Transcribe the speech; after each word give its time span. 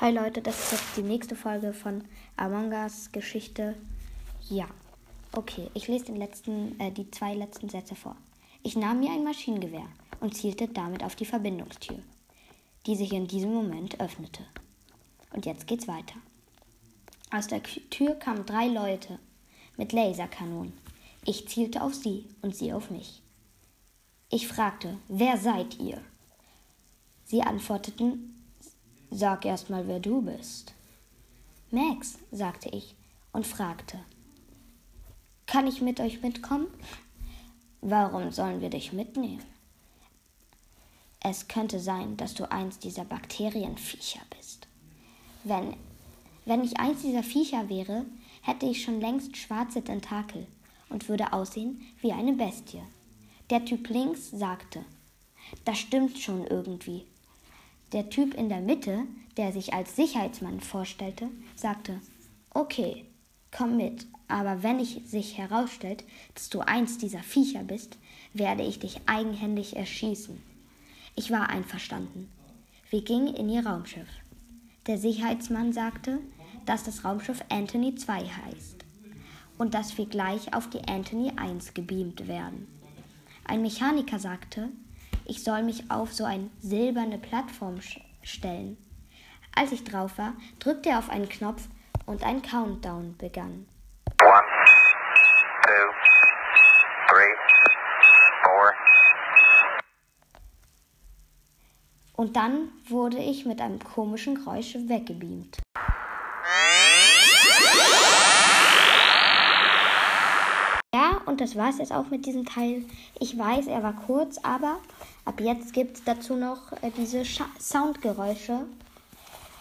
Hi 0.00 0.12
Leute, 0.12 0.40
das 0.40 0.60
ist 0.60 0.70
jetzt 0.70 0.96
die 0.96 1.02
nächste 1.02 1.34
Folge 1.34 1.72
von 1.72 2.04
Among 2.36 2.70
Us 2.70 3.10
Geschichte. 3.10 3.74
Ja, 4.48 4.68
okay, 5.32 5.72
ich 5.74 5.88
lese 5.88 6.04
den 6.04 6.14
letzten, 6.14 6.78
äh, 6.78 6.92
die 6.92 7.10
zwei 7.10 7.34
letzten 7.34 7.68
Sätze 7.68 7.96
vor. 7.96 8.14
Ich 8.62 8.76
nahm 8.76 9.00
mir 9.00 9.10
ein 9.10 9.24
Maschinengewehr 9.24 9.88
und 10.20 10.36
zielte 10.36 10.68
damit 10.68 11.02
auf 11.02 11.16
die 11.16 11.24
Verbindungstür, 11.24 11.98
die 12.86 12.94
sich 12.94 13.12
in 13.12 13.26
diesem 13.26 13.52
Moment 13.52 13.98
öffnete. 13.98 14.44
Und 15.32 15.46
jetzt 15.46 15.66
geht's 15.66 15.88
weiter. 15.88 16.14
Aus 17.32 17.48
der 17.48 17.64
Tür 17.64 18.14
kamen 18.14 18.46
drei 18.46 18.68
Leute 18.68 19.18
mit 19.76 19.92
Laserkanonen. 19.92 20.74
Ich 21.24 21.48
zielte 21.48 21.82
auf 21.82 21.96
sie 21.96 22.24
und 22.40 22.54
sie 22.54 22.72
auf 22.72 22.92
mich. 22.92 23.20
Ich 24.30 24.46
fragte, 24.46 24.96
wer 25.08 25.38
seid 25.38 25.80
ihr? 25.80 26.00
Sie 27.24 27.42
antworteten, 27.42 28.36
Sag 29.10 29.44
erst 29.44 29.70
mal, 29.70 29.86
wer 29.88 30.00
du 30.00 30.22
bist. 30.22 30.74
Max, 31.70 32.18
sagte 32.30 32.68
ich 32.70 32.94
und 33.32 33.46
fragte. 33.46 33.98
Kann 35.46 35.66
ich 35.66 35.80
mit 35.80 35.98
euch 36.00 36.22
mitkommen? 36.22 36.66
Warum 37.80 38.30
sollen 38.32 38.60
wir 38.60 38.70
dich 38.70 38.92
mitnehmen? 38.92 39.44
Es 41.20 41.48
könnte 41.48 41.80
sein, 41.80 42.16
dass 42.16 42.34
du 42.34 42.50
eins 42.50 42.78
dieser 42.78 43.04
Bakterienviecher 43.04 44.20
bist. 44.36 44.68
Wenn, 45.44 45.76
wenn 46.44 46.62
ich 46.62 46.78
eins 46.78 47.02
dieser 47.02 47.22
Viecher 47.22 47.68
wäre, 47.68 48.04
hätte 48.42 48.66
ich 48.66 48.82
schon 48.82 49.00
längst 49.00 49.36
schwarze 49.36 49.82
Tentakel 49.82 50.46
und 50.90 51.08
würde 51.08 51.32
aussehen 51.32 51.82
wie 52.00 52.12
eine 52.12 52.32
Bestie. 52.34 52.82
Der 53.50 53.64
Typ 53.64 53.88
links 53.88 54.30
sagte, 54.30 54.84
das 55.64 55.78
stimmt 55.78 56.18
schon 56.18 56.46
irgendwie. 56.46 57.06
Der 57.92 58.10
Typ 58.10 58.34
in 58.34 58.48
der 58.48 58.60
Mitte, 58.60 59.04
der 59.36 59.52
sich 59.52 59.72
als 59.72 59.96
Sicherheitsmann 59.96 60.60
vorstellte, 60.60 61.28
sagte, 61.56 62.00
okay, 62.50 63.06
komm 63.50 63.76
mit, 63.76 64.06
aber 64.28 64.62
wenn 64.62 64.78
ich 64.78 65.00
sich 65.06 65.38
herausstellt, 65.38 66.04
dass 66.34 66.50
du 66.50 66.60
eins 66.60 66.98
dieser 66.98 67.22
Viecher 67.22 67.62
bist, 67.62 67.96
werde 68.34 68.62
ich 68.62 68.78
dich 68.78 69.00
eigenhändig 69.06 69.76
erschießen. 69.76 70.42
Ich 71.16 71.30
war 71.30 71.48
einverstanden. 71.48 72.28
Wir 72.90 73.02
gingen 73.02 73.34
in 73.34 73.48
ihr 73.48 73.66
Raumschiff. 73.66 74.08
Der 74.86 74.98
Sicherheitsmann 74.98 75.72
sagte, 75.72 76.20
dass 76.66 76.84
das 76.84 77.04
Raumschiff 77.04 77.42
Anthony 77.48 77.94
2 77.94 78.20
heißt 78.20 78.84
und 79.56 79.74
dass 79.74 79.96
wir 79.98 80.06
gleich 80.06 80.54
auf 80.54 80.68
die 80.68 80.86
Anthony 80.86 81.32
1 81.36 81.74
gebeamt 81.74 82.28
werden. 82.28 82.66
Ein 83.44 83.62
Mechaniker 83.62 84.18
sagte, 84.18 84.68
ich 85.28 85.44
soll 85.44 85.62
mich 85.62 85.90
auf 85.90 86.12
so 86.12 86.24
eine 86.24 86.50
silberne 86.58 87.18
Plattform 87.18 87.80
stellen. 88.22 88.78
Als 89.54 89.72
ich 89.72 89.84
drauf 89.84 90.18
war, 90.18 90.32
drückte 90.58 90.88
er 90.88 90.98
auf 90.98 91.10
einen 91.10 91.28
Knopf 91.28 91.68
und 92.06 92.24
ein 92.24 92.42
Countdown 92.42 93.16
begann. 93.18 93.68
One, 94.22 94.42
two, 95.62 95.92
three, 97.08 97.34
four. 98.42 98.74
Und 102.16 102.34
dann 102.34 102.70
wurde 102.88 103.18
ich 103.18 103.44
mit 103.44 103.60
einem 103.60 103.78
komischen 103.78 104.36
Geräusch 104.36 104.74
weggebeamt. 104.74 105.58
Das 111.40 111.56
war 111.56 111.70
es 111.70 111.78
jetzt 111.78 111.92
auch 111.92 112.10
mit 112.10 112.26
diesem 112.26 112.44
Teil. 112.44 112.84
Ich 113.18 113.38
weiß, 113.38 113.66
er 113.66 113.82
war 113.82 113.94
kurz, 113.94 114.38
aber 114.38 114.78
Ab 115.28 115.42
jetzt 115.42 115.74
gibt 115.74 115.98
es 115.98 116.04
dazu 116.04 116.36
noch 116.36 116.72
äh, 116.80 116.90
diese 116.96 117.22
Scha 117.22 117.44
Soundgeräusche, 117.60 118.60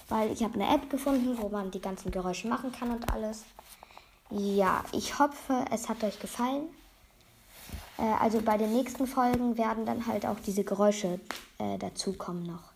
weil 0.07 0.31
ich 0.31 0.41
habe 0.41 0.53
eine 0.53 0.73
App 0.73 0.89
gefunden, 0.89 1.37
wo 1.37 1.49
man 1.49 1.71
die 1.71 1.81
ganzen 1.81 2.09
Geräusche 2.09 2.47
machen 2.47 2.71
kann 2.71 2.89
und 2.89 3.11
alles. 3.11 3.43
Ja, 4.29 4.85
ich 4.93 5.19
hoffe, 5.19 5.65
es 5.69 5.89
hat 5.89 6.05
euch 6.05 6.21
gefallen. 6.21 6.69
Äh, 7.97 8.03
also 8.21 8.39
bei 8.39 8.57
den 8.57 8.71
nächsten 8.71 9.07
Folgen 9.07 9.57
werden 9.57 9.85
dann 9.85 10.07
halt 10.07 10.25
auch 10.25 10.39
diese 10.39 10.63
Geräusche 10.63 11.19
äh, 11.57 11.77
dazukommen 11.77 12.43
noch. 12.43 12.71